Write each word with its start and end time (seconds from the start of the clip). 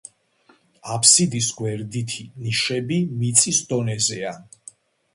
აბსიდის 0.95 1.51
გვერდითი 1.59 2.27
ნიშები 2.47 3.01
მიწის 3.23 3.65
დონეზეა. 3.71 4.37